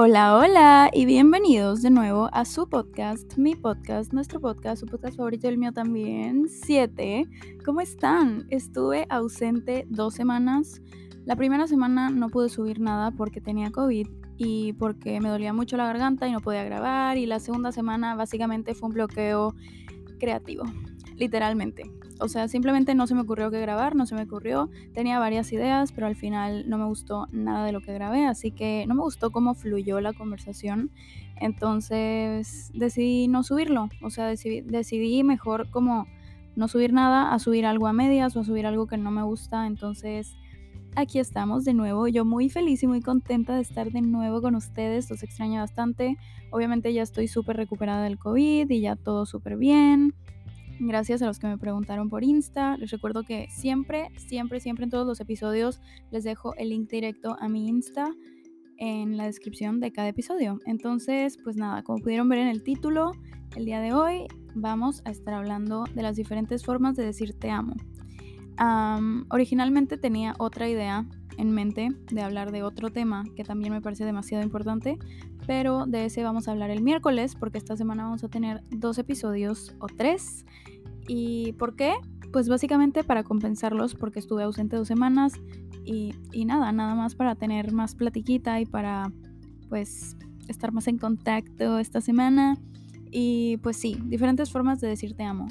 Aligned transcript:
Hola, 0.00 0.36
hola 0.36 0.90
y 0.92 1.06
bienvenidos 1.06 1.82
de 1.82 1.90
nuevo 1.90 2.28
a 2.32 2.44
su 2.44 2.68
podcast, 2.68 3.36
mi 3.36 3.56
podcast, 3.56 4.12
nuestro 4.12 4.38
podcast, 4.38 4.78
su 4.78 4.86
podcast 4.86 5.16
favorito, 5.16 5.48
el 5.48 5.58
mío 5.58 5.72
también, 5.72 6.48
7. 6.48 7.24
¿Cómo 7.64 7.80
están? 7.80 8.46
Estuve 8.48 9.06
ausente 9.10 9.86
dos 9.90 10.14
semanas. 10.14 10.80
La 11.24 11.34
primera 11.34 11.66
semana 11.66 12.10
no 12.10 12.28
pude 12.28 12.48
subir 12.48 12.78
nada 12.78 13.10
porque 13.10 13.40
tenía 13.40 13.72
COVID 13.72 14.06
y 14.36 14.72
porque 14.74 15.20
me 15.20 15.30
dolía 15.30 15.52
mucho 15.52 15.76
la 15.76 15.86
garganta 15.86 16.28
y 16.28 16.32
no 16.32 16.38
podía 16.38 16.62
grabar 16.62 17.18
y 17.18 17.26
la 17.26 17.40
segunda 17.40 17.72
semana 17.72 18.14
básicamente 18.14 18.76
fue 18.76 18.90
un 18.90 18.94
bloqueo 18.94 19.52
creativo, 20.20 20.62
literalmente. 21.16 21.90
O 22.20 22.28
sea, 22.28 22.48
simplemente 22.48 22.94
no 22.94 23.06
se 23.06 23.14
me 23.14 23.20
ocurrió 23.20 23.50
que 23.50 23.60
grabar, 23.60 23.94
no 23.94 24.06
se 24.06 24.14
me 24.14 24.22
ocurrió. 24.22 24.70
Tenía 24.92 25.18
varias 25.18 25.52
ideas, 25.52 25.92
pero 25.92 26.06
al 26.06 26.16
final 26.16 26.68
no 26.68 26.78
me 26.78 26.84
gustó 26.84 27.26
nada 27.30 27.64
de 27.64 27.72
lo 27.72 27.80
que 27.80 27.92
grabé, 27.92 28.26
así 28.26 28.50
que 28.50 28.84
no 28.88 28.94
me 28.94 29.02
gustó 29.02 29.30
cómo 29.30 29.54
fluyó 29.54 30.00
la 30.00 30.12
conversación. 30.12 30.90
Entonces 31.36 32.70
decidí 32.74 33.28
no 33.28 33.42
subirlo. 33.42 33.88
O 34.02 34.10
sea, 34.10 34.26
decidí, 34.26 35.22
mejor 35.22 35.70
como 35.70 36.06
no 36.56 36.66
subir 36.66 36.92
nada, 36.92 37.32
a 37.32 37.38
subir 37.38 37.66
algo 37.66 37.86
a 37.86 37.92
medias 37.92 38.34
o 38.36 38.40
a 38.40 38.44
subir 38.44 38.66
algo 38.66 38.86
que 38.86 38.96
no 38.96 39.10
me 39.10 39.22
gusta. 39.22 39.66
Entonces 39.66 40.34
aquí 40.96 41.20
estamos 41.20 41.64
de 41.64 41.74
nuevo. 41.74 42.08
Yo 42.08 42.24
muy 42.24 42.48
feliz 42.48 42.82
y 42.82 42.88
muy 42.88 43.00
contenta 43.00 43.54
de 43.54 43.62
estar 43.62 43.92
de 43.92 44.00
nuevo 44.00 44.42
con 44.42 44.56
ustedes. 44.56 45.08
Los 45.08 45.22
extraño 45.22 45.60
bastante. 45.60 46.16
Obviamente 46.50 46.92
ya 46.92 47.02
estoy 47.02 47.28
súper 47.28 47.56
recuperada 47.56 48.02
del 48.02 48.18
COVID 48.18 48.68
y 48.68 48.80
ya 48.80 48.96
todo 48.96 49.24
súper 49.26 49.56
bien. 49.56 50.14
Gracias 50.80 51.22
a 51.22 51.26
los 51.26 51.38
que 51.38 51.48
me 51.48 51.58
preguntaron 51.58 52.08
por 52.08 52.22
Insta. 52.22 52.76
Les 52.76 52.90
recuerdo 52.90 53.24
que 53.24 53.48
siempre, 53.50 54.10
siempre, 54.16 54.60
siempre 54.60 54.84
en 54.84 54.90
todos 54.90 55.06
los 55.06 55.20
episodios 55.20 55.80
les 56.10 56.24
dejo 56.24 56.54
el 56.56 56.68
link 56.68 56.88
directo 56.88 57.36
a 57.40 57.48
mi 57.48 57.68
Insta 57.68 58.10
en 58.76 59.16
la 59.16 59.24
descripción 59.24 59.80
de 59.80 59.90
cada 59.90 60.08
episodio. 60.08 60.60
Entonces, 60.66 61.36
pues 61.42 61.56
nada, 61.56 61.82
como 61.82 61.98
pudieron 61.98 62.28
ver 62.28 62.38
en 62.38 62.48
el 62.48 62.62
título, 62.62 63.12
el 63.56 63.64
día 63.64 63.80
de 63.80 63.92
hoy 63.92 64.26
vamos 64.54 65.02
a 65.04 65.10
estar 65.10 65.34
hablando 65.34 65.84
de 65.94 66.02
las 66.02 66.16
diferentes 66.16 66.64
formas 66.64 66.94
de 66.96 67.04
decir 67.04 67.38
te 67.38 67.50
amo. 67.50 67.74
originalmente 69.30 69.98
tenía 69.98 70.34
otra 70.38 70.68
idea 70.68 71.06
en 71.38 71.52
mente 71.52 71.88
de 72.10 72.22
hablar 72.22 72.50
de 72.50 72.62
otro 72.62 72.90
tema 72.90 73.24
que 73.36 73.44
también 73.44 73.72
me 73.72 73.80
parece 73.80 74.04
demasiado 74.04 74.44
importante, 74.44 74.98
pero 75.46 75.86
de 75.86 76.04
ese 76.04 76.22
vamos 76.22 76.46
a 76.46 76.50
hablar 76.50 76.70
el 76.70 76.82
miércoles 76.82 77.34
porque 77.36 77.58
esta 77.58 77.76
semana 77.76 78.04
vamos 78.04 78.22
a 78.24 78.28
tener 78.28 78.62
dos 78.70 78.98
episodios 78.98 79.74
o 79.78 79.86
tres. 79.86 80.44
¿Y 81.08 81.52
por 81.54 81.74
qué? 81.74 81.94
Pues 82.32 82.48
básicamente 82.48 83.02
para 83.02 83.24
compensarlos 83.24 83.96
porque 83.96 84.20
estuve 84.20 84.44
ausente 84.44 84.76
dos 84.76 84.86
semanas 84.86 85.32
y, 85.84 86.14
y 86.30 86.44
nada, 86.44 86.70
nada 86.70 86.94
más 86.94 87.16
para 87.16 87.34
tener 87.34 87.72
más 87.72 87.96
platiquita 87.96 88.60
y 88.60 88.66
para 88.66 89.10
pues 89.68 90.16
estar 90.46 90.70
más 90.72 90.86
en 90.86 90.98
contacto 90.98 91.78
esta 91.78 92.00
semana. 92.00 92.56
Y 93.10 93.56
pues 93.58 93.76
sí, 93.76 93.98
diferentes 94.04 94.50
formas 94.52 94.80
de 94.80 94.88
decir 94.88 95.14
te 95.14 95.24
amo. 95.24 95.48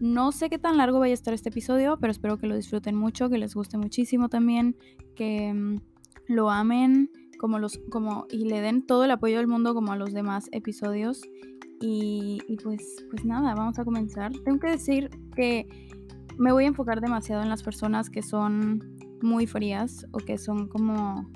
No 0.00 0.30
sé 0.30 0.50
qué 0.50 0.58
tan 0.58 0.76
largo 0.76 0.98
vaya 0.98 1.12
a 1.12 1.14
estar 1.14 1.32
este 1.32 1.48
episodio, 1.48 1.96
pero 1.98 2.10
espero 2.10 2.36
que 2.36 2.46
lo 2.46 2.54
disfruten 2.54 2.94
mucho, 2.94 3.30
que 3.30 3.38
les 3.38 3.54
guste 3.54 3.78
muchísimo 3.78 4.28
también, 4.28 4.76
que 5.14 5.52
mm, 5.54 5.76
lo 6.28 6.50
amen 6.50 7.10
como 7.38 7.58
los, 7.58 7.78
como, 7.90 8.26
y 8.30 8.44
le 8.44 8.60
den 8.60 8.86
todo 8.86 9.04
el 9.04 9.10
apoyo 9.10 9.38
del 9.38 9.46
mundo 9.46 9.74
como 9.74 9.92
a 9.92 9.96
los 9.96 10.12
demás 10.12 10.48
episodios. 10.52 11.22
Y, 11.80 12.40
pues, 12.62 13.04
pues 13.10 13.24
nada, 13.24 13.54
vamos 13.54 13.78
a 13.78 13.84
comenzar. 13.84 14.32
Tengo 14.44 14.58
que 14.58 14.68
decir 14.68 15.10
que 15.34 15.66
me 16.38 16.52
voy 16.52 16.64
a 16.64 16.68
enfocar 16.68 17.00
demasiado 17.00 17.42
en 17.42 17.48
las 17.48 17.62
personas 17.62 18.10
que 18.10 18.22
son 18.22 18.96
muy 19.22 19.46
frías 19.46 20.06
o 20.12 20.18
que 20.18 20.38
son 20.38 20.68
como 20.68 21.30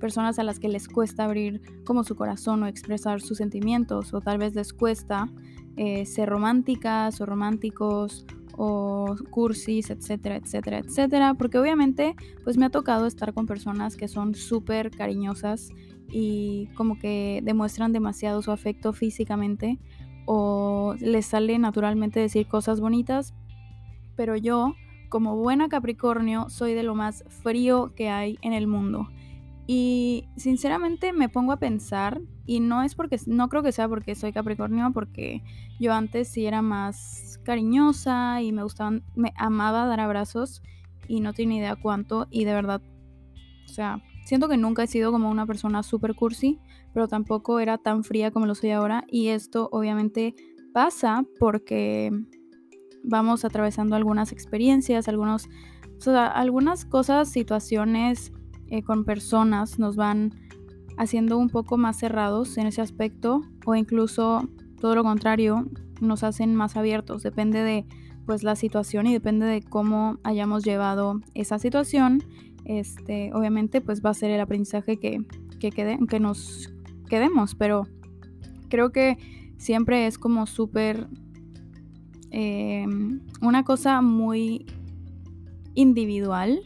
personas 0.00 0.38
a 0.38 0.42
las 0.42 0.58
que 0.58 0.68
les 0.68 0.88
cuesta 0.88 1.24
abrir 1.24 1.60
como 1.84 2.04
su 2.04 2.14
corazón 2.14 2.62
o 2.62 2.66
expresar 2.66 3.20
sus 3.20 3.38
sentimientos 3.38 4.12
o 4.12 4.20
tal 4.20 4.38
vez 4.38 4.54
les 4.54 4.72
cuesta 4.72 5.28
eh, 5.76 6.04
ser 6.04 6.28
románticas 6.28 7.20
o 7.20 7.26
románticos 7.26 8.26
o 8.56 9.16
cursis, 9.30 9.90
etcétera, 9.90 10.36
etcétera, 10.36 10.78
etcétera, 10.78 11.34
porque 11.34 11.58
obviamente 11.58 12.14
pues 12.44 12.56
me 12.56 12.66
ha 12.66 12.70
tocado 12.70 13.06
estar 13.06 13.32
con 13.32 13.46
personas 13.46 13.96
que 13.96 14.08
son 14.08 14.34
súper 14.34 14.90
cariñosas 14.90 15.70
y 16.16 16.68
como 16.76 16.96
que 16.96 17.40
demuestran 17.42 17.92
demasiado 17.92 18.40
su 18.40 18.52
afecto 18.52 18.92
físicamente 18.92 19.80
o 20.26 20.94
les 21.00 21.26
sale 21.26 21.58
naturalmente 21.58 22.20
decir 22.20 22.46
cosas 22.46 22.80
bonitas, 22.80 23.34
pero 24.14 24.36
yo 24.36 24.76
como 25.08 25.36
buena 25.36 25.68
Capricornio 25.68 26.48
soy 26.50 26.74
de 26.74 26.84
lo 26.84 26.94
más 26.94 27.24
frío 27.42 27.94
que 27.96 28.10
hay 28.10 28.38
en 28.42 28.52
el 28.52 28.68
mundo. 28.68 29.08
Y 29.66 30.28
sinceramente 30.36 31.12
me 31.12 31.28
pongo 31.28 31.50
a 31.50 31.58
pensar, 31.58 32.20
y 32.46 32.60
no 32.60 32.82
es 32.82 32.94
porque, 32.94 33.18
no 33.26 33.48
creo 33.48 33.64
que 33.64 33.72
sea 33.72 33.88
porque 33.88 34.14
soy 34.14 34.32
Capricornio, 34.32 34.92
porque 34.92 35.42
yo 35.80 35.92
antes 35.94 36.28
sí 36.28 36.46
era 36.46 36.62
más 36.62 37.40
cariñosa 37.42 38.40
y 38.40 38.52
me 38.52 38.62
gustaban, 38.62 39.02
me 39.16 39.32
amaba 39.36 39.86
dar 39.86 39.98
abrazos 39.98 40.62
y 41.08 41.18
no 41.20 41.32
tiene 41.32 41.56
idea 41.56 41.74
cuánto, 41.74 42.28
y 42.30 42.44
de 42.44 42.54
verdad, 42.54 42.82
o 43.64 43.68
sea, 43.68 44.00
siento 44.24 44.48
que 44.48 44.56
nunca 44.56 44.82
he 44.82 44.86
sido 44.86 45.12
como 45.12 45.30
una 45.30 45.46
persona 45.46 45.82
super 45.82 46.14
cursi, 46.14 46.58
pero 46.92 47.08
tampoco 47.08 47.60
era 47.60 47.78
tan 47.78 48.04
fría 48.04 48.30
como 48.30 48.46
lo 48.46 48.54
soy 48.54 48.70
ahora, 48.70 49.04
y 49.08 49.28
esto 49.28 49.68
obviamente 49.72 50.34
pasa 50.72 51.24
porque 51.38 52.10
vamos 53.04 53.44
atravesando 53.44 53.96
algunas 53.96 54.32
experiencias, 54.32 55.08
algunos, 55.08 55.48
o 55.98 56.00
sea, 56.00 56.26
algunas 56.26 56.84
cosas, 56.84 57.28
situaciones 57.28 58.32
eh, 58.68 58.82
con 58.82 59.04
personas 59.04 59.78
nos 59.78 59.96
van 59.96 60.32
haciendo 60.96 61.38
un 61.38 61.50
poco 61.50 61.76
más 61.76 61.98
cerrados 61.98 62.56
en 62.56 62.66
ese 62.66 62.80
aspecto 62.80 63.42
o 63.66 63.74
incluso 63.74 64.48
todo 64.80 64.94
lo 64.94 65.02
contrario 65.02 65.68
nos 66.00 66.22
hacen 66.22 66.54
más 66.54 66.76
abiertos. 66.76 67.22
Depende 67.22 67.62
de 67.62 67.86
pues 68.26 68.42
la 68.42 68.56
situación 68.56 69.06
y 69.06 69.12
depende 69.12 69.44
de 69.46 69.62
cómo 69.62 70.18
hayamos 70.24 70.64
llevado 70.64 71.20
esa 71.34 71.58
situación 71.58 72.24
este 72.64 73.32
obviamente 73.34 73.80
pues 73.80 74.04
va 74.04 74.10
a 74.10 74.14
ser 74.14 74.30
el 74.30 74.40
aprendizaje 74.40 74.98
que, 74.98 75.20
que, 75.58 76.20
nos 76.20 76.72
quedemos 77.08 77.54
pero 77.54 77.86
creo 78.68 78.90
que 78.90 79.18
siempre 79.56 80.06
es 80.06 80.18
como 80.18 80.46
súper 80.46 81.08
em, 82.30 83.20
una 83.40 83.64
cosa 83.64 84.00
muy 84.00 84.66
individual 85.74 86.60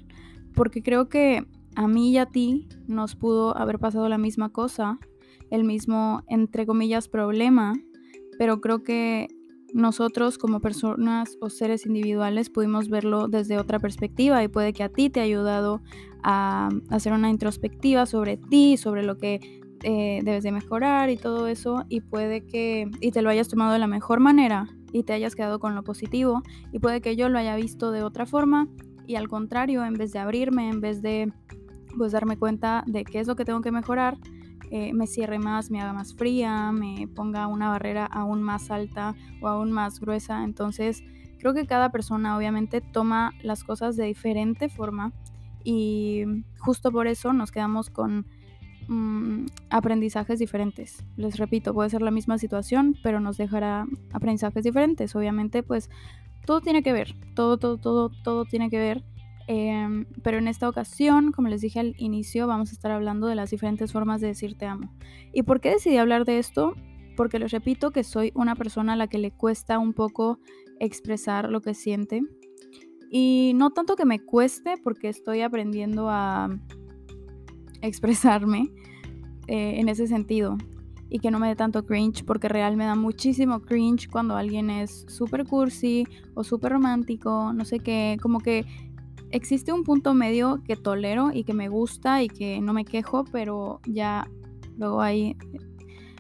porque 0.55 0.83
creo 0.83 1.09
que 1.09 1.47
a 1.79 1.87
mí 1.87 2.11
y 2.11 2.19
a 2.19 2.27
ti 2.27 2.67
nos 2.89 3.15
pudo 3.15 3.57
haber 3.57 3.79
pasado 3.79 4.09
la 4.09 4.19
misma 4.19 4.49
cosa, 4.49 4.99
el 5.49 5.63
mismo, 5.63 6.25
entre 6.27 6.67
comillas, 6.67 7.07
problema, 7.07 7.75
pero 8.37 8.61
creo 8.61 8.83
que 8.83 9.29
nosotros 9.73 10.39
como 10.39 10.61
personas 10.61 11.37
o 11.41 11.51
seres 11.51 11.87
individuales 11.87 12.51
pudimos 12.51 12.89
verlo 12.89 13.29
desde 13.29 13.59
otra 13.59 13.79
perspectiva 13.79 14.43
y 14.43 14.49
puede 14.49 14.73
que 14.73 14.83
a 14.83 14.89
ti 14.89 15.11
te 15.11 15.21
ha 15.21 15.25
ayudado 15.25 15.83
a 16.23 16.71
hacer 16.91 17.13
una 17.13 17.31
introspectiva 17.31 18.07
sobre 18.07 18.37
ti, 18.37 18.77
sobre 18.77 19.03
lo 19.03 19.19
que 19.19 19.63
eh, 19.83 20.21
debes 20.25 20.43
de 20.43 20.53
mejorar 20.53 21.11
y 21.11 21.17
todo 21.17 21.47
eso 21.47 21.85
y 21.89 22.01
puede 22.01 22.45
que 22.45 22.91
y 23.01 23.13
te 23.13 23.23
lo 23.23 23.31
hayas 23.31 23.49
tomado 23.49 23.73
de 23.73 23.79
la 23.79 23.87
mejor 23.87 24.21
manera 24.21 24.67
y 24.93 25.05
te 25.05 25.13
hayas 25.13 25.37
quedado 25.37 25.61
con 25.61 25.75
lo 25.75 25.85
positivo 25.85 26.43
y 26.73 26.81
puede 26.81 27.01
que 27.01 27.15
yo 27.15 27.29
lo 27.29 27.39
haya 27.39 27.55
visto 27.55 27.93
de 27.93 28.03
otra 28.03 28.27
forma 28.27 28.69
y 29.07 29.15
al 29.15 29.29
contrario 29.29 29.85
en 29.85 29.95
vez 29.95 30.13
de 30.13 30.19
abrirme 30.19 30.69
en 30.69 30.81
vez 30.81 31.01
de 31.03 31.33
pues 31.97 32.13
darme 32.13 32.37
cuenta 32.37 32.83
de 32.87 33.05
qué 33.05 33.21
es 33.21 33.27
lo 33.27 33.37
que 33.37 33.45
tengo 33.45 33.61
que 33.61 33.73
mejorar, 33.73 34.17
eh, 34.71 34.93
me 34.93 35.07
cierre 35.07 35.39
más, 35.39 35.71
me 35.71 35.81
haga 35.81 35.93
más 35.93 36.15
fría, 36.15 36.73
me 36.73 37.09
ponga 37.09 37.47
una 37.47 37.71
barrera 37.71 38.07
aún 38.07 38.43
más 38.43 38.71
alta 38.71 39.15
o 39.41 39.49
aún 39.49 39.73
más 39.73 40.01
gruesa. 40.01 40.45
Entonces, 40.45 41.03
creo 41.39 41.55
que 41.55 41.67
cada 41.67 41.91
persona 41.91 42.37
obviamente 42.37 42.81
toma 42.81 43.33
las 43.43 43.65
cosas 43.65 43.97
de 43.97 44.05
diferente 44.05 44.69
forma 44.69 45.13
y 45.65 46.25
justo 46.59 46.93
por 46.93 47.07
eso 47.07 47.33
nos 47.33 47.51
quedamos 47.51 47.91
con 47.91 48.27
mm, 48.89 49.47
aprendizajes 49.71 50.39
diferentes. 50.39 51.05
Les 51.17 51.39
repito, 51.39 51.75
puede 51.75 51.91
ser 51.91 52.03
la 52.03 52.11
misma 52.11 52.39
situación, 52.39 52.97
pero 53.03 53.21
nos 53.21 53.37
dejará 53.37 53.87
aprendizajes 54.13 54.65
diferentes. 54.65 55.15
Obviamente, 55.17 55.63
pues 55.63 55.91
todo 56.45 56.61
tiene 56.61 56.83
que 56.83 56.93
ver, 56.93 57.15
todo, 57.35 57.59
todo, 57.59 57.77
todo, 57.79 58.11
todo 58.11 58.45
tiene 58.45 58.71
que 58.71 58.79
ver 58.79 59.05
Em, 59.51 60.05
pero 60.23 60.37
en 60.37 60.47
esta 60.47 60.69
ocasión, 60.69 61.33
como 61.33 61.49
les 61.49 61.63
dije 61.63 61.81
al 61.81 61.95
inicio, 61.97 62.47
vamos 62.47 62.69
a 62.69 62.73
estar 62.73 62.91
hablando 62.91 63.27
de 63.29 63.35
las 63.35 63.49
diferentes 63.49 63.93
formas 63.93 64.21
de 64.21 64.27
decir 64.27 64.59
te 64.59 64.67
amo. 64.67 64.93
¿Y 65.33 65.43
por 65.43 65.63
qué 65.63 65.71
decidí 65.71 65.97
hablar 65.97 66.27
de 66.27 66.39
esto? 66.39 66.75
Porque 67.17 67.39
les 67.39 67.51
repito 67.51 67.91
que 67.91 68.05
soy 68.05 68.31
una 68.35 68.55
persona 68.57 68.93
a 68.93 68.97
la 68.97 69.07
que 69.07 69.17
le 69.17 69.31
cuesta 69.31 69.79
un 69.79 69.95
poco 69.95 70.39
expresar 70.81 71.49
lo 71.49 71.63
que 71.63 71.73
siente. 71.73 72.21
Y 73.11 73.53
no 73.55 73.71
tanto 73.71 73.97
que 73.97 74.05
me 74.05 74.21
cueste, 74.21 74.75
porque 74.85 75.09
estoy 75.09 75.41
aprendiendo 75.41 76.11
a 76.11 76.51
expresarme 77.81 78.71
eh, 79.47 79.81
en 79.81 79.89
ese 79.89 80.07
sentido. 80.09 80.59
Y 81.09 81.21
que 81.21 81.31
no 81.31 81.39
me 81.39 81.49
dé 81.49 81.57
tanto 81.57 81.87
cringe, 81.87 82.23
porque 82.27 82.51
real 82.51 82.77
me 82.77 82.85
da 82.85 82.95
muchísimo 82.95 83.63
cringe 83.63 84.11
cuando 84.11 84.37
alguien 84.37 84.69
es 84.69 85.07
súper 85.09 85.47
cursi 85.47 86.05
o 86.35 86.45
súper 86.45 86.73
romántico, 86.73 87.55
no 87.55 87.65
sé 87.65 87.79
qué, 87.79 88.19
como 88.21 88.41
que 88.41 88.67
existe 89.31 89.73
un 89.73 89.85
punto 89.85 90.15
medio 90.15 90.63
que 90.65 90.77
tolero 90.77 91.31
y 91.33 91.45
que 91.45 91.55
me 91.55 91.69
gusta 91.69 92.23
y 92.23 92.29
que 92.29 92.61
no 92.61 92.73
me 92.73 92.85
quejo, 92.85 93.25
pero 93.25 93.81
ya 93.87 94.29
Luego 94.79 95.03
hay... 95.03 95.37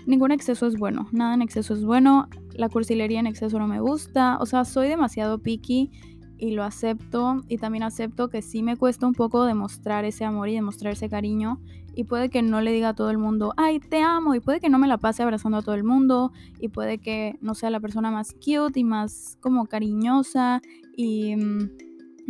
Ningún 0.06 0.32
exceso 0.32 0.66
es 0.66 0.78
bueno, 0.78 1.06
nada 1.12 1.34
en 1.34 1.42
exceso 1.42 1.74
es 1.74 1.84
bueno, 1.84 2.28
la 2.54 2.70
cursilería 2.70 3.20
en 3.20 3.26
exceso 3.26 3.58
no 3.58 3.68
me 3.68 3.78
gusta, 3.78 4.38
o 4.40 4.46
sea, 4.46 4.64
soy 4.64 4.88
demasiado 4.88 5.38
picky 5.38 5.90
y 6.38 6.52
lo 6.52 6.64
acepto 6.64 7.42
y 7.46 7.58
también 7.58 7.82
acepto 7.82 8.30
que 8.30 8.40
sí 8.40 8.62
me 8.62 8.78
cuesta 8.78 9.06
un 9.06 9.12
poco 9.12 9.44
demostrar 9.44 10.06
ese 10.06 10.24
amor 10.24 10.48
y 10.48 10.54
demostrar 10.54 10.94
ese 10.94 11.10
cariño 11.10 11.60
y 11.94 12.04
puede 12.04 12.30
que 12.30 12.40
no 12.40 12.62
le 12.62 12.72
diga 12.72 12.90
a 12.90 12.94
todo 12.94 13.10
el 13.10 13.18
mundo, 13.18 13.52
ay, 13.58 13.80
te 13.80 14.00
amo 14.00 14.34
y 14.34 14.40
puede 14.40 14.60
que 14.60 14.70
no 14.70 14.78
me 14.78 14.88
la 14.88 14.96
pase 14.96 15.22
abrazando 15.22 15.58
a 15.58 15.62
todo 15.62 15.74
el 15.74 15.84
mundo 15.84 16.32
y 16.58 16.68
puede 16.68 16.96
que 16.96 17.36
no 17.42 17.54
sea 17.54 17.68
la 17.68 17.80
persona 17.80 18.10
más 18.10 18.32
cute 18.32 18.80
y 18.80 18.84
más 18.84 19.36
como 19.42 19.66
cariñosa 19.66 20.62
y 20.96 21.36
mm, 21.36 21.68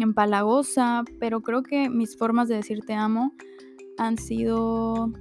empalagosa, 0.02 1.04
pero 1.18 1.40
creo 1.42 1.62
que 1.62 1.88
mis 1.90 2.16
formas 2.16 2.48
de 2.48 2.56
decir 2.56 2.80
te 2.86 2.94
amo 2.94 3.34
han 3.96 4.18
sido... 4.18 5.12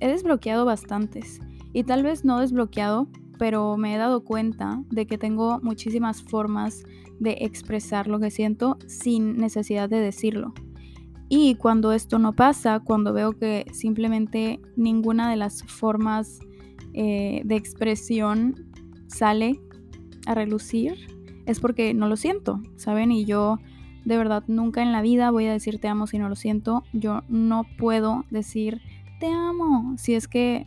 He 0.00 0.08
desbloqueado 0.08 0.64
bastantes 0.64 1.40
y 1.72 1.84
tal 1.84 2.02
vez 2.02 2.24
no 2.24 2.40
desbloqueado, 2.40 3.08
pero 3.38 3.76
me 3.76 3.94
he 3.94 3.98
dado 3.98 4.24
cuenta 4.24 4.82
de 4.90 5.06
que 5.06 5.18
tengo 5.18 5.60
muchísimas 5.62 6.22
formas 6.22 6.84
de 7.18 7.36
expresar 7.40 8.06
lo 8.06 8.18
que 8.18 8.30
siento 8.30 8.78
sin 8.86 9.36
necesidad 9.36 9.88
de 9.88 10.00
decirlo. 10.00 10.54
Y 11.28 11.54
cuando 11.54 11.92
esto 11.92 12.18
no 12.18 12.34
pasa, 12.34 12.80
cuando 12.80 13.12
veo 13.12 13.32
que 13.32 13.66
simplemente 13.72 14.60
ninguna 14.74 15.30
de 15.30 15.36
las 15.36 15.62
formas 15.62 16.40
eh, 16.92 17.42
de 17.44 17.56
expresión 17.56 18.66
sale 19.06 19.60
a 20.26 20.34
relucir, 20.34 20.94
es 21.46 21.60
porque 21.60 21.94
no 21.94 22.08
lo 22.08 22.16
siento, 22.16 22.60
¿saben? 22.76 23.12
Y 23.12 23.26
yo 23.26 23.58
de 24.04 24.16
verdad 24.16 24.44
nunca 24.46 24.82
en 24.82 24.92
la 24.92 25.02
vida 25.02 25.30
voy 25.30 25.46
a 25.46 25.52
decir 25.52 25.80
te 25.80 25.88
amo 25.88 26.06
si 26.06 26.18
no 26.18 26.28
lo 26.28 26.36
siento. 26.36 26.84
Yo 26.92 27.22
no 27.28 27.64
puedo 27.78 28.24
decir 28.30 28.80
te 29.20 29.26
amo 29.26 29.94
si 29.98 30.14
es 30.14 30.28
que 30.28 30.66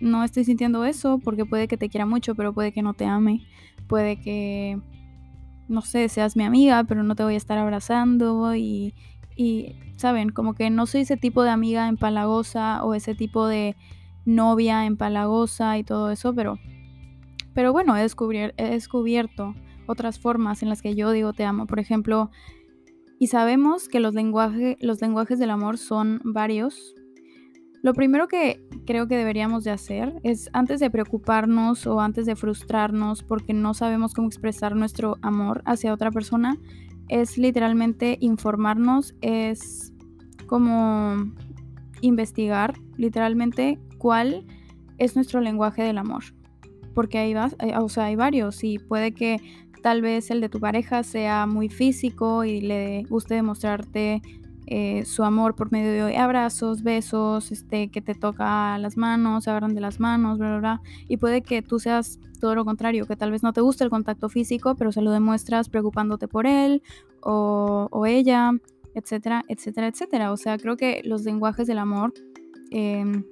no 0.00 0.22
estoy 0.22 0.44
sintiendo 0.44 0.84
eso, 0.84 1.18
porque 1.18 1.44
puede 1.44 1.66
que 1.66 1.76
te 1.76 1.88
quiera 1.88 2.06
mucho, 2.06 2.34
pero 2.34 2.52
puede 2.52 2.72
que 2.72 2.82
no 2.82 2.94
te 2.94 3.06
ame. 3.06 3.46
Puede 3.88 4.20
que 4.20 4.78
no 5.68 5.82
sé, 5.82 6.08
seas 6.08 6.36
mi 6.36 6.44
amiga, 6.44 6.84
pero 6.84 7.02
no 7.02 7.14
te 7.14 7.22
voy 7.22 7.34
a 7.34 7.36
estar 7.36 7.58
abrazando 7.58 8.54
y, 8.54 8.94
y, 9.36 9.76
¿saben? 9.96 10.30
Como 10.30 10.54
que 10.54 10.70
no 10.70 10.86
soy 10.86 11.02
ese 11.02 11.16
tipo 11.16 11.42
de 11.42 11.50
amiga 11.50 11.88
empalagosa 11.88 12.82
o 12.84 12.94
ese 12.94 13.14
tipo 13.14 13.46
de 13.46 13.76
novia 14.24 14.86
empalagosa 14.86 15.78
y 15.78 15.84
todo 15.84 16.10
eso, 16.10 16.34
pero, 16.34 16.58
pero 17.54 17.72
bueno, 17.72 17.96
he, 17.96 18.02
he 18.56 18.70
descubierto 18.70 19.54
otras 19.88 20.18
formas 20.18 20.62
en 20.62 20.68
las 20.68 20.82
que 20.82 20.94
yo 20.94 21.10
digo 21.10 21.32
te 21.32 21.44
amo. 21.44 21.66
Por 21.66 21.80
ejemplo, 21.80 22.30
y 23.18 23.26
sabemos 23.28 23.88
que 23.88 24.00
los, 24.00 24.14
los 24.14 25.00
lenguajes 25.00 25.38
del 25.38 25.50
amor 25.50 25.78
son 25.78 26.20
varios, 26.24 26.94
lo 27.82 27.94
primero 27.94 28.26
que 28.26 28.60
creo 28.86 29.06
que 29.06 29.16
deberíamos 29.16 29.62
de 29.62 29.70
hacer 29.70 30.20
es 30.24 30.50
antes 30.52 30.80
de 30.80 30.90
preocuparnos 30.90 31.86
o 31.86 32.00
antes 32.00 32.26
de 32.26 32.34
frustrarnos 32.34 33.22
porque 33.22 33.52
no 33.54 33.72
sabemos 33.72 34.14
cómo 34.14 34.26
expresar 34.26 34.74
nuestro 34.74 35.16
amor 35.22 35.62
hacia 35.64 35.92
otra 35.92 36.10
persona, 36.10 36.58
es 37.08 37.38
literalmente 37.38 38.18
informarnos, 38.20 39.14
es 39.20 39.92
como 40.46 41.32
investigar 42.00 42.74
literalmente 42.96 43.78
cuál 43.98 44.44
es 44.98 45.14
nuestro 45.14 45.40
lenguaje 45.40 45.82
del 45.82 45.98
amor. 45.98 46.24
Porque 46.94 47.18
hay, 47.18 47.32
eh, 47.32 47.78
o 47.78 47.88
sea, 47.88 48.06
hay 48.06 48.16
varios 48.16 48.64
y 48.64 48.80
puede 48.80 49.12
que 49.12 49.40
tal 49.82 50.02
vez 50.02 50.30
el 50.30 50.40
de 50.40 50.48
tu 50.48 50.60
pareja 50.60 51.02
sea 51.02 51.46
muy 51.46 51.68
físico 51.68 52.44
y 52.44 52.60
le 52.60 53.04
guste 53.08 53.34
demostrarte 53.34 54.22
eh, 54.66 55.04
su 55.06 55.24
amor 55.24 55.54
por 55.54 55.72
medio 55.72 56.06
de 56.06 56.18
abrazos, 56.18 56.82
besos, 56.82 57.50
este, 57.52 57.88
que 57.88 58.02
te 58.02 58.14
toca 58.14 58.76
las 58.76 58.98
manos, 58.98 59.44
se 59.44 59.50
agarran 59.50 59.74
de 59.74 59.80
las 59.80 59.98
manos, 59.98 60.38
bla, 60.38 60.48
bla, 60.48 60.58
bla. 60.58 60.82
Y 61.08 61.16
puede 61.16 61.40
que 61.40 61.62
tú 61.62 61.78
seas 61.78 62.18
todo 62.38 62.54
lo 62.54 62.66
contrario, 62.66 63.06
que 63.06 63.16
tal 63.16 63.30
vez 63.30 63.42
no 63.42 63.54
te 63.54 63.62
guste 63.62 63.84
el 63.84 63.90
contacto 63.90 64.28
físico, 64.28 64.74
pero 64.74 64.92
se 64.92 65.00
lo 65.00 65.10
demuestras 65.10 65.70
preocupándote 65.70 66.28
por 66.28 66.46
él 66.46 66.82
o, 67.22 67.88
o 67.90 68.04
ella, 68.04 68.52
etcétera, 68.94 69.42
etcétera, 69.48 69.88
etcétera. 69.88 70.32
O 70.32 70.36
sea, 70.36 70.58
creo 70.58 70.76
que 70.76 71.00
los 71.04 71.24
lenguajes 71.24 71.66
del 71.66 71.78
amor 71.78 72.12
em, 72.70 73.24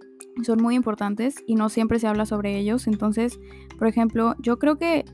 son 0.43 0.63
muy 0.63 0.75
importantes 0.75 1.37
y 1.47 1.55
no 1.55 1.69
siempre 1.69 1.99
se 1.99 2.07
habla 2.07 2.25
sobre 2.25 2.59
ellos. 2.59 2.87
Entonces, 2.87 3.39
por 3.79 3.89
ejemplo, 3.89 4.37
yo 4.39 4.59
creo 4.59 4.79
que 4.79 5.05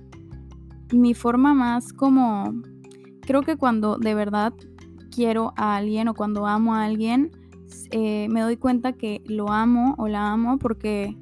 mi 0.93 1.15
forma 1.15 1.55
más 1.55 1.93
como... 1.93 2.53
Creo 3.23 3.43
que 3.43 3.57
cuando 3.57 3.99
de 3.99 4.15
verdad 4.15 4.53
quiero 5.13 5.53
a 5.57 5.77
alguien 5.77 6.09
o 6.09 6.15
cuando 6.15 6.47
amo 6.47 6.75
a 6.75 6.85
alguien, 6.85 7.31
eh, 7.91 8.27
me 8.31 8.41
doy 8.41 8.57
cuenta 8.57 8.95
que 8.95 9.23
lo 9.27 9.51
amo 9.51 9.95
o 9.99 10.09
la 10.09 10.33
amo 10.33 10.59
porque 10.59 11.17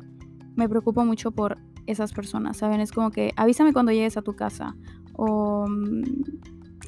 me 0.56 0.68
preocupo 0.68 1.04
mucho 1.04 1.30
por 1.32 1.58
esas 1.86 2.12
personas, 2.12 2.56
¿saben? 2.56 2.80
Es 2.80 2.92
como 2.92 3.10
que 3.10 3.32
avísame 3.36 3.72
cuando 3.72 3.92
llegues 3.92 4.16
a 4.16 4.22
tu 4.22 4.34
casa 4.34 4.76
o 5.14 5.66
mm, 5.68 6.02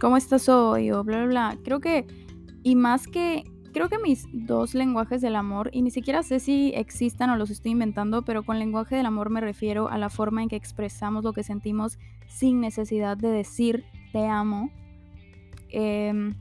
cómo 0.00 0.16
estás 0.16 0.48
hoy 0.48 0.90
o 0.90 1.04
bla, 1.04 1.18
bla, 1.18 1.26
bla. 1.26 1.58
Creo 1.64 1.80
que, 1.80 2.06
y 2.62 2.76
más 2.76 3.06
que, 3.06 3.44
creo 3.72 3.88
que 3.88 3.98
mis 3.98 4.26
dos 4.32 4.74
lenguajes 4.74 5.20
del 5.20 5.36
amor, 5.36 5.70
y 5.72 5.82
ni 5.82 5.90
siquiera 5.90 6.22
sé 6.22 6.40
si 6.40 6.72
existan 6.74 7.30
o 7.30 7.36
los 7.36 7.50
estoy 7.50 7.72
inventando, 7.72 8.22
pero 8.22 8.42
con 8.42 8.58
lenguaje 8.58 8.96
del 8.96 9.06
amor 9.06 9.30
me 9.30 9.40
refiero 9.40 9.88
a 9.88 9.98
la 9.98 10.10
forma 10.10 10.42
en 10.42 10.48
que 10.48 10.56
expresamos 10.56 11.24
lo 11.24 11.32
que 11.32 11.42
sentimos 11.42 11.98
sin 12.28 12.60
necesidad 12.60 13.16
de 13.16 13.28
decir 13.28 13.84
te 14.12 14.26
amo. 14.26 14.70
Eh, 15.70 16.34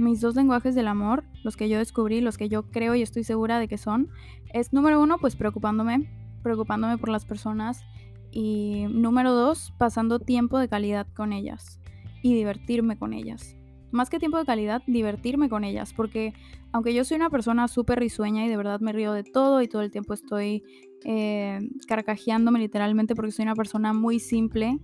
mis 0.00 0.20
dos 0.20 0.34
lenguajes 0.34 0.74
del 0.74 0.88
amor, 0.88 1.24
los 1.44 1.56
que 1.56 1.68
yo 1.68 1.78
descubrí, 1.78 2.20
los 2.20 2.38
que 2.38 2.48
yo 2.48 2.62
creo 2.70 2.94
y 2.94 3.02
estoy 3.02 3.22
segura 3.22 3.58
de 3.58 3.68
que 3.68 3.78
son, 3.78 4.08
es 4.52 4.72
número 4.72 5.00
uno, 5.00 5.18
pues 5.18 5.36
preocupándome, 5.36 6.10
preocupándome 6.42 6.98
por 6.98 7.10
las 7.10 7.24
personas. 7.24 7.84
Y 8.32 8.86
número 8.90 9.32
dos, 9.32 9.72
pasando 9.76 10.18
tiempo 10.18 10.58
de 10.58 10.68
calidad 10.68 11.06
con 11.14 11.32
ellas 11.32 11.80
y 12.22 12.34
divertirme 12.34 12.96
con 12.96 13.12
ellas. 13.12 13.56
Más 13.92 14.10
que 14.10 14.18
tiempo 14.18 14.38
de 14.38 14.44
calidad, 14.44 14.82
divertirme 14.86 15.48
con 15.48 15.64
ellas, 15.64 15.92
porque 15.92 16.32
aunque 16.72 16.94
yo 16.94 17.04
soy 17.04 17.16
una 17.16 17.30
persona 17.30 17.68
súper 17.68 17.98
risueña 17.98 18.46
y 18.46 18.48
de 18.48 18.56
verdad 18.56 18.80
me 18.80 18.92
río 18.92 19.12
de 19.12 19.24
todo 19.24 19.62
y 19.62 19.68
todo 19.68 19.82
el 19.82 19.90
tiempo 19.90 20.14
estoy 20.14 20.62
eh, 21.04 21.58
carcajeándome 21.88 22.58
literalmente 22.58 23.14
porque 23.14 23.32
soy 23.32 23.44
una 23.44 23.56
persona 23.56 23.92
muy 23.92 24.20
simple, 24.20 24.78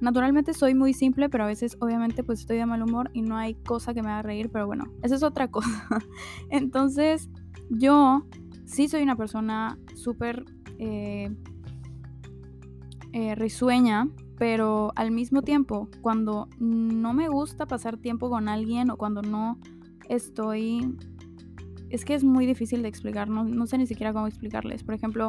Naturalmente 0.00 0.52
soy 0.52 0.74
muy 0.74 0.92
simple, 0.92 1.28
pero 1.28 1.44
a 1.44 1.46
veces 1.46 1.76
obviamente 1.80 2.22
pues 2.22 2.40
estoy 2.40 2.58
de 2.58 2.66
mal 2.66 2.82
humor 2.82 3.10
y 3.14 3.22
no 3.22 3.36
hay 3.36 3.54
cosa 3.54 3.94
que 3.94 4.02
me 4.02 4.10
haga 4.10 4.22
reír, 4.22 4.50
pero 4.50 4.66
bueno, 4.66 4.84
esa 5.02 5.14
es 5.14 5.22
otra 5.22 5.48
cosa. 5.50 5.86
Entonces 6.50 7.30
yo 7.70 8.26
sí 8.64 8.88
soy 8.88 9.02
una 9.02 9.16
persona 9.16 9.78
súper 9.94 10.44
eh, 10.78 11.34
eh, 13.12 13.34
risueña, 13.36 14.08
pero 14.38 14.92
al 14.96 15.10
mismo 15.10 15.42
tiempo 15.42 15.88
cuando 16.02 16.48
no 16.58 17.12
me 17.14 17.28
gusta 17.28 17.66
pasar 17.66 17.96
tiempo 17.96 18.30
con 18.30 18.48
alguien 18.48 18.90
o 18.90 18.96
cuando 18.96 19.22
no 19.22 19.58
estoy... 20.08 20.96
Es 21.88 22.04
que 22.04 22.14
es 22.14 22.24
muy 22.24 22.46
difícil 22.46 22.82
de 22.82 22.88
explicar, 22.88 23.28
no, 23.28 23.44
no 23.44 23.66
sé 23.66 23.78
ni 23.78 23.86
siquiera 23.86 24.12
cómo 24.12 24.26
explicarles. 24.26 24.82
Por 24.82 24.94
ejemplo, 24.94 25.28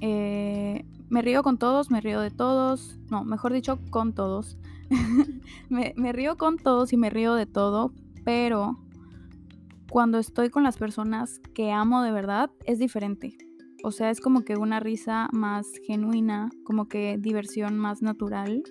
eh, 0.00 0.84
me 1.08 1.22
río 1.22 1.42
con 1.42 1.58
todos, 1.58 1.90
me 1.90 2.00
río 2.00 2.20
de 2.20 2.30
todos, 2.30 2.98
no, 3.10 3.24
mejor 3.24 3.52
dicho, 3.52 3.78
con 3.90 4.14
todos. 4.14 4.58
me, 5.68 6.12
río 6.12 6.36
con 6.36 6.58
todos 6.58 6.92
y 6.92 6.96
me 6.96 7.10
río 7.10 7.34
de 7.34 7.46
todo, 7.46 7.92
pero 8.24 8.78
cuando 9.90 10.18
estoy 10.18 10.50
con 10.50 10.62
las 10.62 10.76
personas 10.76 11.40
que 11.54 11.72
amo 11.72 12.02
de 12.02 12.12
verdad 12.12 12.50
es 12.64 12.78
diferente. 12.78 13.36
O 13.82 13.92
sea, 13.92 14.10
es 14.10 14.20
como 14.20 14.42
que 14.42 14.56
una 14.56 14.80
risa 14.80 15.28
más 15.32 15.66
genuina, 15.84 16.50
como 16.64 16.88
que 16.88 17.18
diversión 17.18 17.78
más 17.78 18.02
natural. 18.02 18.62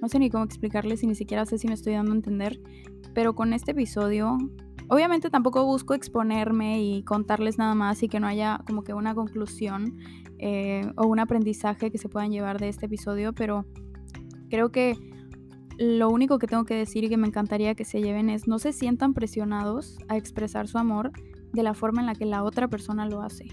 No 0.00 0.08
sé 0.08 0.18
ni 0.18 0.30
cómo 0.30 0.44
explicarles 0.44 1.02
y 1.02 1.06
ni 1.06 1.14
siquiera 1.14 1.46
sé 1.46 1.58
si 1.58 1.68
me 1.68 1.74
estoy 1.74 1.94
dando 1.94 2.12
a 2.12 2.16
entender. 2.16 2.60
Pero 3.14 3.34
con 3.34 3.52
este 3.52 3.72
episodio, 3.72 4.36
obviamente 4.88 5.30
tampoco 5.30 5.64
busco 5.64 5.94
exponerme 5.94 6.82
y 6.82 7.02
contarles 7.04 7.58
nada 7.58 7.74
más 7.74 8.02
y 8.02 8.08
que 8.08 8.20
no 8.20 8.26
haya 8.26 8.60
como 8.66 8.82
que 8.82 8.94
una 8.94 9.14
conclusión 9.14 9.98
eh, 10.38 10.90
o 10.96 11.06
un 11.06 11.20
aprendizaje 11.20 11.90
que 11.90 11.98
se 11.98 12.08
puedan 12.08 12.30
llevar 12.30 12.58
de 12.58 12.68
este 12.68 12.86
episodio, 12.86 13.32
pero 13.32 13.66
creo 14.50 14.70
que 14.70 14.96
lo 15.78 16.10
único 16.10 16.38
que 16.38 16.46
tengo 16.46 16.64
que 16.64 16.74
decir 16.74 17.04
y 17.04 17.08
que 17.08 17.16
me 17.16 17.26
encantaría 17.26 17.74
que 17.74 17.84
se 17.84 18.00
lleven 18.00 18.30
es 18.30 18.46
no 18.46 18.58
se 18.58 18.72
sientan 18.72 19.14
presionados 19.14 19.98
a 20.08 20.16
expresar 20.16 20.68
su 20.68 20.78
amor 20.78 21.12
de 21.52 21.62
la 21.62 21.74
forma 21.74 22.00
en 22.00 22.06
la 22.06 22.14
que 22.14 22.26
la 22.26 22.42
otra 22.42 22.68
persona 22.68 23.06
lo 23.06 23.22
hace. 23.22 23.46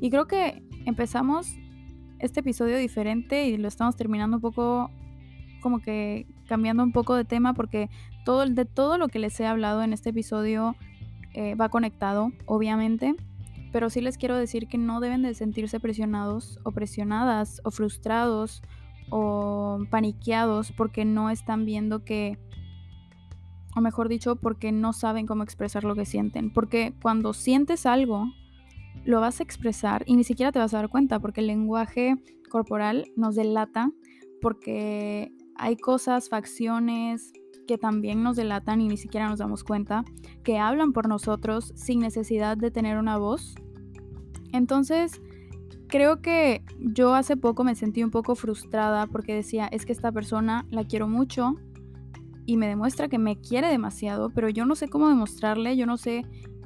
Y 0.00 0.10
creo 0.10 0.26
que 0.26 0.62
empezamos 0.86 1.56
este 2.18 2.40
episodio 2.40 2.76
diferente 2.76 3.46
y 3.46 3.56
lo 3.56 3.68
estamos 3.68 3.96
terminando 3.96 4.38
un 4.38 4.42
poco 4.42 4.90
como 5.60 5.80
que 5.80 6.26
cambiando 6.48 6.82
un 6.82 6.92
poco 6.92 7.14
de 7.14 7.24
tema 7.24 7.54
porque 7.54 7.90
todo 8.24 8.46
de 8.46 8.64
todo 8.64 8.98
lo 8.98 9.08
que 9.08 9.18
les 9.18 9.38
he 9.40 9.46
hablado 9.46 9.82
en 9.82 9.92
este 9.92 10.10
episodio 10.10 10.74
eh, 11.34 11.54
va 11.54 11.68
conectado, 11.68 12.32
obviamente 12.46 13.14
pero 13.72 13.90
sí 13.90 14.00
les 14.00 14.18
quiero 14.18 14.36
decir 14.36 14.66
que 14.66 14.78
no 14.78 15.00
deben 15.00 15.22
de 15.22 15.34
sentirse 15.34 15.78
presionados 15.80 16.58
o 16.64 16.72
presionadas 16.72 17.60
o 17.64 17.70
frustrados 17.70 18.62
o 19.10 19.84
paniqueados 19.90 20.72
porque 20.72 21.04
no 21.04 21.30
están 21.30 21.64
viendo 21.64 22.04
que, 22.04 22.38
o 23.76 23.80
mejor 23.80 24.08
dicho, 24.08 24.36
porque 24.36 24.72
no 24.72 24.92
saben 24.92 25.26
cómo 25.26 25.42
expresar 25.42 25.84
lo 25.84 25.94
que 25.94 26.04
sienten. 26.04 26.52
Porque 26.52 26.94
cuando 27.00 27.32
sientes 27.32 27.86
algo, 27.86 28.26
lo 29.04 29.20
vas 29.20 29.40
a 29.40 29.42
expresar 29.42 30.04
y 30.06 30.16
ni 30.16 30.24
siquiera 30.24 30.52
te 30.52 30.58
vas 30.58 30.74
a 30.74 30.78
dar 30.78 30.88
cuenta 30.88 31.18
porque 31.20 31.40
el 31.40 31.46
lenguaje 31.46 32.16
corporal 32.48 33.06
nos 33.16 33.34
delata 33.34 33.90
porque 34.40 35.32
hay 35.56 35.76
cosas, 35.76 36.28
facciones 36.28 37.32
que 37.66 37.78
también 37.78 38.22
nos 38.22 38.36
delatan 38.36 38.80
y 38.80 38.88
ni 38.88 38.96
siquiera 38.96 39.28
nos 39.28 39.38
damos 39.38 39.62
cuenta, 39.62 40.04
que 40.42 40.58
hablan 40.58 40.92
por 40.92 41.08
nosotros 41.08 41.72
sin 41.76 42.00
necesidad 42.00 42.56
de 42.56 42.70
tener 42.70 42.98
una 42.98 43.16
voz. 43.16 43.54
Entonces, 44.52 45.20
creo 45.86 46.20
que 46.20 46.64
yo 46.78 47.14
hace 47.14 47.36
poco 47.36 47.62
me 47.62 47.74
sentí 47.74 48.02
un 48.02 48.10
poco 48.10 48.34
frustrada 48.34 49.06
porque 49.06 49.34
decía, 49.34 49.66
es 49.66 49.86
que 49.86 49.92
esta 49.92 50.10
persona 50.10 50.66
la 50.70 50.84
quiero 50.84 51.06
mucho 51.06 51.54
y 52.46 52.56
me 52.56 52.66
demuestra 52.66 53.08
que 53.08 53.18
me 53.18 53.40
quiere 53.40 53.68
demasiado, 53.68 54.30
pero 54.30 54.48
yo 54.48 54.64
no 54.64 54.74
sé 54.74 54.88
cómo 54.88 55.08
demostrarle, 55.08 55.76
yo 55.76 55.86
no 55.86 55.96
sé 55.96 56.24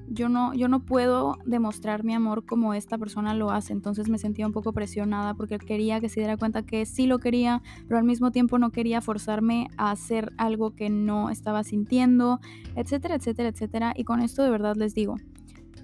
yo 0.08 0.28
no, 0.28 0.54
yo 0.54 0.68
no 0.68 0.80
puedo 0.80 1.38
demostrar 1.44 2.04
mi 2.04 2.14
amor 2.14 2.44
como 2.44 2.74
esta 2.74 2.98
persona 2.98 3.34
lo 3.34 3.50
hace. 3.50 3.72
Entonces 3.72 4.08
me 4.08 4.18
sentía 4.18 4.46
un 4.46 4.52
poco 4.52 4.72
presionada 4.72 5.34
porque 5.34 5.58
quería 5.58 6.00
que 6.00 6.08
se 6.08 6.20
diera 6.20 6.36
cuenta 6.36 6.62
que 6.62 6.86
sí 6.86 7.06
lo 7.06 7.18
quería, 7.18 7.62
pero 7.88 7.98
al 7.98 8.04
mismo 8.04 8.30
tiempo 8.30 8.58
no 8.58 8.70
quería 8.70 9.00
forzarme 9.00 9.68
a 9.76 9.90
hacer 9.90 10.32
algo 10.36 10.74
que 10.74 10.90
no 10.90 11.30
estaba 11.30 11.64
sintiendo, 11.64 12.40
etcétera, 12.76 13.16
etcétera, 13.16 13.48
etcétera. 13.48 13.94
Y 13.96 14.04
con 14.04 14.20
esto 14.20 14.42
de 14.42 14.50
verdad 14.50 14.76
les 14.76 14.94
digo, 14.94 15.16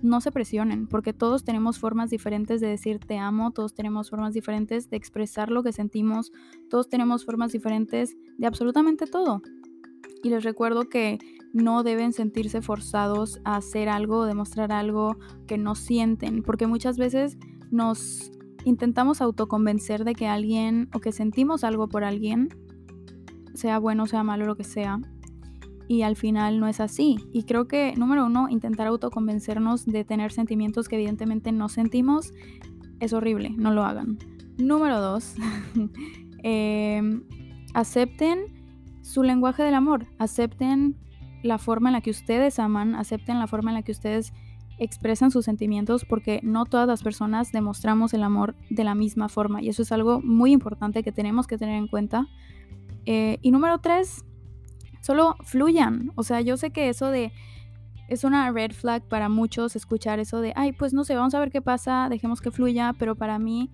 no 0.03 0.21
se 0.21 0.33
presionen, 0.33 0.87
porque 0.87 1.13
todos 1.13 1.45
tenemos 1.45 1.79
formas 1.79 2.11
diferentes 2.11 2.61
de 2.61 2.69
decir 2.69 2.99
te 2.99 3.19
amo, 3.19 3.51
todos 3.51 3.75
tenemos 3.75 4.11
formas 4.11 4.33
diferentes 4.33 4.89
de 4.89 4.97
expresar 4.97 5.51
lo 5.51 5.63
que 5.63 5.73
sentimos, 5.73 6.33
todos 6.69 6.89
tenemos 6.89 7.25
formas 7.25 7.53
diferentes 7.53 8.17
de 8.39 8.47
absolutamente 8.47 9.07
todo. 9.07 9.43
Y 10.23 10.31
les 10.31 10.45
recuerdo 10.45 10.89
que 10.89 11.19
no 11.53 11.83
deben 11.83 12.13
sentirse 12.13 12.63
forzados 12.63 13.41
a 13.45 13.57
hacer 13.57 13.89
algo 13.89 14.19
o 14.19 14.25
demostrar 14.25 14.73
algo 14.73 15.17
que 15.47 15.59
no 15.59 15.75
sienten, 15.75 16.43
porque 16.43 16.67
muchas 16.67 16.97
veces 16.97 17.39
nos 17.71 18.31
intentamos 18.65 19.21
autoconvencer 19.21 20.05
de 20.05 20.15
que 20.15 20.27
alguien 20.27 20.89
o 20.95 21.01
que 21.01 21.13
sentimos 21.13 21.65
algo 21.65 21.89
por 21.89 22.05
alguien, 22.05 22.49
sea 23.55 23.79
bueno, 23.79 24.07
sea 24.07 24.23
malo, 24.23 24.47
lo 24.47 24.57
que 24.57 24.65
sea, 24.65 25.01
y 25.89 26.03
al 26.03 26.15
final 26.15 26.61
no 26.61 26.69
es 26.69 26.79
así. 26.79 27.17
Y 27.33 27.43
creo 27.43 27.67
que, 27.67 27.95
número 27.97 28.27
uno, 28.27 28.49
intentar 28.49 28.87
autoconvencernos 28.87 29.87
de 29.87 30.05
tener 30.05 30.31
sentimientos 30.31 30.89
que 30.89 30.97
evidentemente 30.97 31.51
no 31.51 31.69
sentimos 31.69 32.33
es 33.01 33.13
horrible, 33.13 33.51
no 33.51 33.73
lo 33.73 33.83
hagan. 33.83 34.19
Número 34.59 35.01
dos, 35.01 35.35
em, 36.45 37.25
acepten 37.75 38.39
su 39.03 39.23
lenguaje 39.23 39.63
del 39.63 39.75
amor, 39.75 40.07
acepten 40.19 40.97
la 41.43 41.59
forma 41.59 41.89
en 41.89 41.95
la 41.95 42.01
que 42.01 42.11
ustedes 42.11 42.59
aman, 42.59 42.95
acepten 42.95 43.39
la 43.39 43.47
forma 43.47 43.71
en 43.71 43.77
la 43.77 43.83
que 43.83 43.93
ustedes 43.93 44.33
expresan 44.79 45.31
sus 45.31 45.45
sentimientos 45.45 46.05
porque 46.07 46.41
no 46.43 46.65
todas 46.65 46.89
las 46.89 47.03
personas 47.03 47.53
demostramos 47.53 48.15
el 48.15 48.23
amor 48.23 48.57
de 48.71 48.83
la 48.83 48.95
misma 48.95 49.29
forma 49.29 49.63
y 49.63 49.69
eso 49.69 49.83
es 49.83 49.93
algo 49.93 50.21
muy 50.23 50.53
importante 50.53 51.03
que 51.03 51.13
tenemos 51.13 51.47
que 51.47 51.59
tener 51.59 51.77
en 51.77 51.87
cuenta. 51.87 52.27
Eh, 53.05 53.39
y 53.43 53.51
número 53.51 53.79
tres, 53.79 54.25
solo 55.03 55.37
fluyan. 55.45 56.13
O 56.17 56.23
sea, 56.23 56.41
yo 56.41 56.57
sé 56.57 56.71
que 56.71 56.89
eso 56.89 57.09
de... 57.09 57.33
Es 58.09 58.25
una 58.25 58.51
red 58.51 58.73
flag 58.73 59.07
para 59.07 59.29
muchos 59.29 59.77
escuchar 59.77 60.19
eso 60.19 60.41
de, 60.41 60.53
ay, 60.57 60.73
pues 60.73 60.93
no 60.93 61.05
sé, 61.05 61.15
vamos 61.15 61.33
a 61.35 61.39
ver 61.39 61.53
qué 61.53 61.63
pasa, 61.63 62.09
dejemos 62.11 62.41
que 62.41 62.51
fluya, 62.51 62.93
pero 62.99 63.15
para 63.15 63.39
mí 63.39 63.71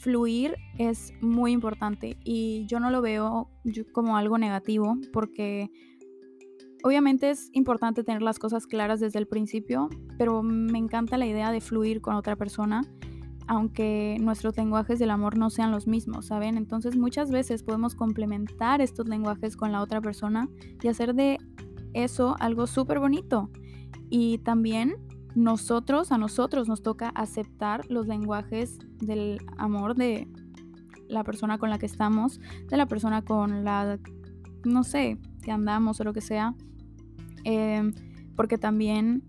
fluir 0.00 0.56
es 0.78 1.12
muy 1.20 1.52
importante 1.52 2.16
y 2.24 2.66
yo 2.66 2.80
no 2.80 2.90
lo 2.90 3.02
veo 3.02 3.48
como 3.92 4.16
algo 4.16 4.36
negativo 4.38 4.96
porque 5.12 5.70
Obviamente 6.82 7.30
es 7.30 7.50
importante 7.52 8.04
tener 8.04 8.22
las 8.22 8.38
cosas 8.38 8.66
claras 8.66 9.00
desde 9.00 9.18
el 9.18 9.26
principio, 9.26 9.88
pero 10.16 10.42
me 10.42 10.78
encanta 10.78 11.18
la 11.18 11.26
idea 11.26 11.52
de 11.52 11.60
fluir 11.60 12.00
con 12.00 12.14
otra 12.14 12.36
persona, 12.36 12.82
aunque 13.46 14.16
nuestros 14.20 14.56
lenguajes 14.56 14.98
del 14.98 15.10
amor 15.10 15.36
no 15.36 15.50
sean 15.50 15.72
los 15.72 15.86
mismos, 15.86 16.26
¿saben? 16.26 16.56
Entonces 16.56 16.96
muchas 16.96 17.30
veces 17.30 17.62
podemos 17.62 17.94
complementar 17.94 18.80
estos 18.80 19.08
lenguajes 19.08 19.56
con 19.56 19.72
la 19.72 19.82
otra 19.82 20.00
persona 20.00 20.48
y 20.82 20.88
hacer 20.88 21.14
de 21.14 21.38
eso 21.92 22.36
algo 22.38 22.66
súper 22.66 22.98
bonito. 22.98 23.50
Y 24.08 24.38
también 24.38 24.94
nosotros, 25.34 26.12
a 26.12 26.18
nosotros 26.18 26.68
nos 26.68 26.82
toca 26.82 27.10
aceptar 27.10 27.84
los 27.90 28.06
lenguajes 28.06 28.78
del 28.98 29.38
amor 29.58 29.94
de 29.96 30.28
la 31.08 31.24
persona 31.24 31.58
con 31.58 31.70
la 31.70 31.78
que 31.78 31.86
estamos, 31.86 32.40
de 32.68 32.76
la 32.76 32.86
persona 32.86 33.22
con 33.22 33.64
la, 33.64 33.98
no 34.64 34.84
sé, 34.84 35.18
que 35.40 35.50
andamos 35.50 36.00
o 36.00 36.04
lo 36.04 36.12
que 36.12 36.20
sea. 36.20 36.54
Em, 37.44 37.92
porque 38.36 38.58
también 38.58 39.22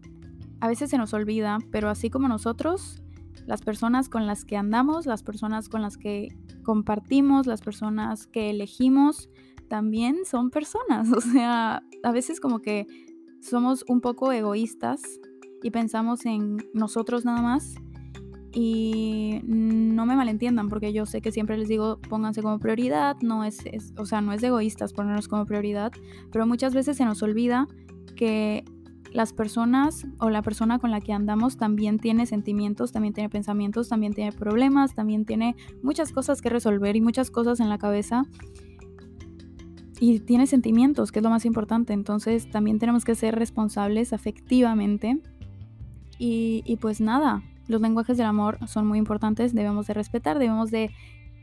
a 0.59 0.67
veces 0.67 0.89
se 0.89 0.97
nos 0.97 1.13
olvida, 1.13 1.59
pero 1.71 1.89
así 1.89 2.09
como 2.09 2.27
nosotros, 2.27 3.01
las 3.47 3.61
personas 3.61 4.09
con 4.09 4.27
las 4.27 4.45
que 4.45 4.57
andamos, 4.57 5.05
las 5.05 5.23
personas 5.23 5.69
con 5.69 5.81
las 5.81 5.97
que 5.97 6.29
compartimos, 6.63 7.47
las 7.47 7.61
personas 7.61 8.27
que 8.27 8.49
elegimos, 8.49 9.29
también 9.67 10.17
son 10.25 10.49
personas. 10.49 11.09
O 11.15 11.21
sea, 11.21 11.83
a 12.03 12.11
veces 12.11 12.39
como 12.39 12.61
que 12.61 12.87
somos 13.41 13.83
un 13.87 14.01
poco 14.01 14.31
egoístas 14.31 15.01
y 15.63 15.71
pensamos 15.71 16.25
en 16.25 16.57
nosotros 16.73 17.25
nada 17.25 17.41
más. 17.41 17.75
Y 18.53 19.39
no 19.45 20.05
me 20.05 20.15
malentiendan, 20.15 20.67
porque 20.67 20.91
yo 20.91 21.05
sé 21.05 21.21
que 21.21 21.31
siempre 21.31 21.57
les 21.57 21.69
digo 21.69 21.99
pónganse 22.09 22.41
como 22.41 22.59
prioridad, 22.59 23.15
no 23.21 23.45
es, 23.45 23.65
es, 23.65 23.93
o 23.97 24.05
sea, 24.05 24.19
no 24.19 24.33
es 24.33 24.43
egoístas 24.43 24.91
ponernos 24.91 25.29
como 25.29 25.45
prioridad, 25.45 25.93
pero 26.31 26.45
muchas 26.45 26.73
veces 26.73 26.97
se 26.97 27.05
nos 27.05 27.23
olvida 27.23 27.67
que 28.15 28.65
las 29.13 29.33
personas 29.33 30.05
o 30.19 30.29
la 30.29 30.41
persona 30.41 30.79
con 30.79 30.91
la 30.91 31.01
que 31.01 31.13
andamos 31.13 31.57
también 31.57 31.99
tiene 31.99 32.25
sentimientos, 32.25 32.91
también 32.91 33.13
tiene 33.13 33.29
pensamientos, 33.29 33.89
también 33.89 34.13
tiene 34.13 34.31
problemas, 34.31 34.95
también 34.95 35.25
tiene 35.25 35.55
muchas 35.81 36.11
cosas 36.11 36.41
que 36.41 36.49
resolver 36.49 36.95
y 36.95 37.01
muchas 37.01 37.31
cosas 37.31 37.59
en 37.59 37.69
la 37.69 37.77
cabeza. 37.77 38.23
Y 39.99 40.19
tiene 40.19 40.47
sentimientos, 40.47 41.11
que 41.11 41.19
es 41.19 41.23
lo 41.23 41.29
más 41.29 41.45
importante. 41.45 41.93
Entonces 41.93 42.49
también 42.49 42.79
tenemos 42.79 43.05
que 43.05 43.15
ser 43.15 43.35
responsables 43.35 44.13
afectivamente. 44.13 45.21
Y 46.23 46.77
pues 46.79 47.01
nada, 47.01 47.43
los 47.71 47.81
lenguajes 47.81 48.17
del 48.17 48.27
amor 48.27 48.59
son 48.67 48.85
muy 48.85 48.99
importantes, 48.99 49.55
debemos 49.55 49.87
de 49.87 49.93
respetar, 49.93 50.37
debemos 50.37 50.69
de 50.69 50.91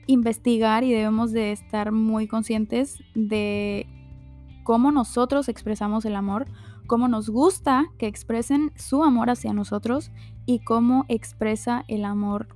investigar 0.07 0.85
y 0.85 0.93
debemos 0.93 1.33
de 1.33 1.53
estar 1.53 1.93
muy 1.93 2.27
conscientes 2.29 2.99
de 3.15 3.87
cómo 4.65 4.93
nosotros 4.93 5.49
expresamos 5.49 6.05
el 6.05 6.15
amor, 6.15 6.47
cómo 6.87 7.09
nos 7.09 7.29
gusta 7.29 7.87
que 7.99 8.07
expresen 8.07 8.73
su 8.77 9.03
amor 9.05 9.31
hacia 9.31 9.53
nosotros 9.53 10.11
y 10.47 10.61
cómo 10.61 11.05
expresa 11.09 11.85
el 11.89 12.05
amor 12.05 12.49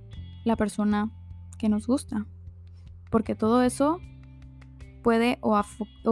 la 0.45 0.57
persona 0.57 1.11
que 1.59 1.69
nos 1.69 1.87
gusta. 1.87 2.26
Porque 3.11 3.35
todo 3.35 3.62
eso 3.62 4.00
puede 5.02 5.38
o, 5.43 5.57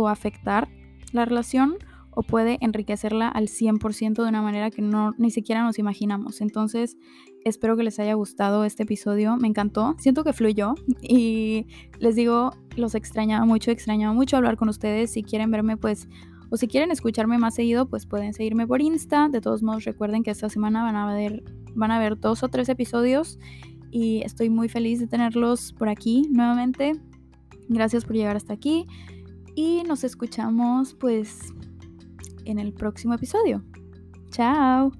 afectar 0.08 0.68
la 1.12 1.24
relación 1.24 1.76
o 2.10 2.22
puede 2.22 2.58
enriquecerla 2.60 3.28
al 3.28 3.48
100% 3.48 4.22
de 4.22 4.28
una 4.28 4.42
manera 4.42 4.70
que 4.70 4.82
no 4.82 5.14
ni 5.16 5.30
siquiera 5.30 5.62
nos 5.62 5.78
imaginamos. 5.78 6.40
Entonces, 6.40 6.96
espero 7.44 7.76
que 7.76 7.82
les 7.82 7.98
haya 7.98 8.14
gustado 8.14 8.64
este 8.64 8.82
episodio. 8.84 9.36
Me 9.36 9.48
encantó. 9.48 9.94
Siento 9.98 10.24
que 10.24 10.32
fluyó 10.32 10.74
y 11.02 11.66
les 11.98 12.16
digo, 12.16 12.52
los 12.76 12.94
extrañaba 12.94 13.44
mucho, 13.46 13.70
extrañaba 13.70 14.12
mucho 14.12 14.36
hablar 14.36 14.56
con 14.56 14.68
ustedes. 14.68 15.12
Si 15.12 15.22
quieren 15.22 15.50
verme, 15.50 15.76
pues 15.76 16.08
o 16.50 16.56
si 16.56 16.66
quieren 16.66 16.90
escucharme 16.90 17.38
más 17.38 17.54
seguido, 17.54 17.86
pues 17.86 18.06
pueden 18.06 18.34
seguirme 18.34 18.66
por 18.66 18.82
Insta. 18.82 19.28
De 19.28 19.40
todos 19.40 19.62
modos, 19.62 19.84
recuerden 19.84 20.22
que 20.22 20.30
esta 20.30 20.48
semana 20.48 20.82
van 20.82 20.96
a 20.96 21.14
ver 21.14 21.42
van 21.74 21.90
a 21.90 21.98
ver 21.98 22.18
dos 22.18 22.42
o 22.42 22.48
tres 22.48 22.68
episodios 22.68 23.38
y 23.90 24.22
estoy 24.22 24.50
muy 24.50 24.68
feliz 24.68 25.00
de 25.00 25.06
tenerlos 25.06 25.72
por 25.72 25.88
aquí 25.88 26.28
nuevamente. 26.30 26.92
Gracias 27.68 28.04
por 28.04 28.16
llegar 28.16 28.36
hasta 28.36 28.52
aquí 28.52 28.86
y 29.54 29.82
nos 29.84 30.04
escuchamos 30.04 30.94
pues 30.94 31.38
en 32.44 32.58
el 32.58 32.72
próximo 32.72 33.14
episodio. 33.14 33.62
Chao. 34.30 34.92